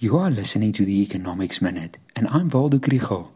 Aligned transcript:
You 0.00 0.16
are 0.16 0.30
listening 0.30 0.70
to 0.74 0.84
the 0.84 1.02
Economics 1.02 1.60
Minute, 1.60 1.98
and 2.14 2.28
I'm 2.28 2.48
Waldo 2.50 2.78
Krugell. 2.78 3.30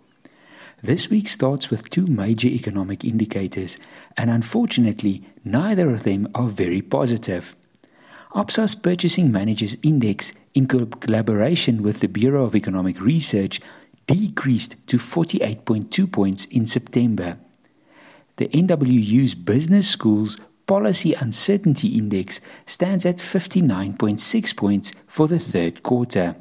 This 0.80 1.10
week 1.10 1.26
starts 1.26 1.70
with 1.70 1.90
two 1.90 2.06
major 2.06 2.46
economic 2.46 3.04
indicators, 3.04 3.78
and 4.16 4.30
unfortunately, 4.30 5.24
neither 5.44 5.90
of 5.90 6.04
them 6.04 6.28
are 6.36 6.48
very 6.48 6.80
positive. 6.80 7.56
Absa's 8.36 8.76
Purchasing 8.76 9.32
Managers 9.32 9.76
Index, 9.82 10.32
in 10.54 10.68
collaboration 10.68 11.82
with 11.82 11.98
the 11.98 12.06
Bureau 12.06 12.44
of 12.44 12.54
Economic 12.54 13.00
Research, 13.00 13.60
decreased 14.06 14.76
to 14.86 14.98
48.2 14.98 16.12
points 16.12 16.44
in 16.44 16.66
September. 16.66 17.38
The 18.36 18.46
NWU's 18.46 19.34
Business 19.34 19.90
Schools 19.90 20.36
Policy 20.68 21.12
Uncertainty 21.14 21.98
Index 21.98 22.40
stands 22.66 23.04
at 23.04 23.16
59.6 23.16 24.56
points 24.56 24.92
for 25.08 25.26
the 25.26 25.40
third 25.40 25.82
quarter. 25.82 26.36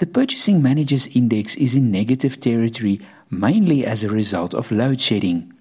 The 0.00 0.06
Purchasing 0.06 0.62
Managers 0.62 1.08
Index 1.08 1.54
is 1.56 1.74
in 1.74 1.90
negative 1.90 2.40
territory 2.40 3.02
mainly 3.28 3.84
as 3.84 4.02
a 4.02 4.08
result 4.08 4.54
of 4.54 4.72
load 4.72 4.98
shedding. 4.98 5.52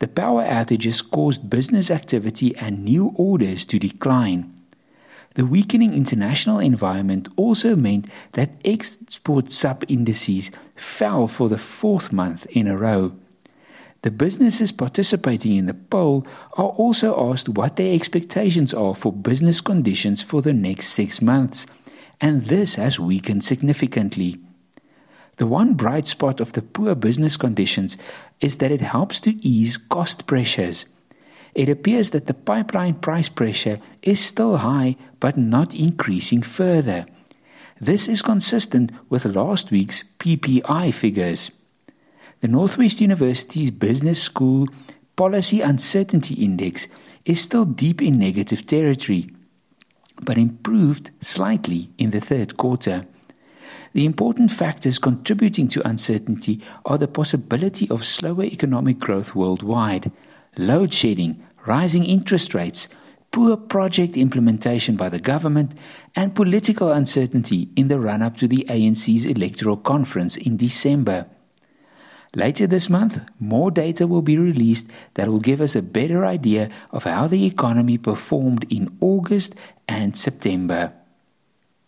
The 0.00 0.08
power 0.08 0.42
outages 0.42 1.00
caused 1.08 1.48
business 1.48 1.88
activity 1.88 2.56
and 2.56 2.84
new 2.84 3.12
orders 3.14 3.64
to 3.66 3.78
decline. 3.78 4.52
The 5.34 5.46
weakening 5.46 5.94
international 5.94 6.58
environment 6.58 7.28
also 7.36 7.76
meant 7.76 8.08
that 8.32 8.60
export 8.64 9.52
sub 9.52 9.84
indices 9.86 10.50
fell 10.74 11.28
for 11.28 11.48
the 11.48 11.56
fourth 11.56 12.12
month 12.12 12.46
in 12.46 12.66
a 12.66 12.76
row. 12.76 13.12
The 14.02 14.10
businesses 14.10 14.72
participating 14.72 15.54
in 15.54 15.66
the 15.66 15.74
poll 15.74 16.26
are 16.54 16.70
also 16.70 17.14
asked 17.30 17.48
what 17.50 17.76
their 17.76 17.94
expectations 17.94 18.74
are 18.74 18.96
for 18.96 19.12
business 19.12 19.60
conditions 19.60 20.20
for 20.20 20.42
the 20.42 20.52
next 20.52 20.88
six 20.88 21.22
months 21.22 21.64
and 22.20 22.44
this 22.44 22.74
has 22.74 22.98
weakened 22.98 23.44
significantly. 23.44 24.38
The 25.36 25.46
one 25.46 25.74
bright 25.74 26.04
spot 26.04 26.40
of 26.40 26.52
the 26.52 26.62
poor 26.62 26.94
business 26.94 27.36
conditions 27.36 27.96
is 28.40 28.56
that 28.58 28.72
it 28.72 28.80
helps 28.80 29.20
to 29.20 29.38
ease 29.46 29.76
cost 29.76 30.26
pressures. 30.26 30.84
It 31.54 31.68
appears 31.68 32.10
that 32.10 32.26
the 32.26 32.34
pipeline 32.34 32.94
price 32.94 33.28
pressure 33.28 33.78
is 34.02 34.18
still 34.18 34.58
high 34.58 34.96
but 35.20 35.36
not 35.36 35.74
increasing 35.74 36.42
further. 36.42 37.06
This 37.80 38.08
is 38.08 38.22
consistent 38.22 38.90
with 39.08 39.24
last 39.24 39.70
week's 39.70 40.02
PPI 40.18 40.92
figures. 40.92 41.52
The 42.40 42.48
Northwest 42.48 43.00
University's 43.00 43.70
Business 43.70 44.20
School 44.20 44.68
Policy 45.14 45.60
Uncertainty 45.60 46.34
Index 46.34 46.88
is 47.24 47.40
still 47.40 47.64
deep 47.64 48.02
in 48.02 48.18
negative 48.18 48.66
territory 48.66 49.30
but 50.28 50.36
improved 50.36 51.10
slightly 51.22 51.88
in 51.96 52.10
the 52.10 52.20
third 52.20 52.58
quarter. 52.58 53.06
The 53.94 54.04
important 54.04 54.52
factors 54.52 54.98
contributing 54.98 55.68
to 55.68 55.88
uncertainty 55.88 56.60
are 56.84 56.98
the 56.98 57.08
possibility 57.08 57.88
of 57.88 58.04
slower 58.04 58.44
economic 58.44 58.98
growth 58.98 59.34
worldwide, 59.34 60.12
load 60.58 60.92
shedding, 60.92 61.42
rising 61.64 62.04
interest 62.04 62.52
rates, 62.52 62.88
poor 63.30 63.56
project 63.56 64.18
implementation 64.18 64.96
by 64.96 65.08
the 65.08 65.18
government, 65.18 65.72
and 66.14 66.34
political 66.34 66.92
uncertainty 66.92 67.70
in 67.74 67.88
the 67.88 67.98
run 67.98 68.20
up 68.20 68.36
to 68.36 68.46
the 68.46 68.66
ANC's 68.68 69.24
electoral 69.24 69.78
conference 69.78 70.36
in 70.36 70.58
December. 70.58 71.24
Later 72.34 72.66
this 72.66 72.90
month, 72.90 73.20
more 73.40 73.70
data 73.70 74.06
will 74.06 74.22
be 74.22 74.36
released 74.36 74.88
that 75.14 75.28
will 75.28 75.40
give 75.40 75.60
us 75.60 75.74
a 75.74 75.82
better 75.82 76.24
idea 76.24 76.68
of 76.90 77.04
how 77.04 77.26
the 77.26 77.46
economy 77.46 77.96
performed 77.96 78.66
in 78.68 78.96
August 79.00 79.54
and 79.88 80.16
September. 80.16 80.92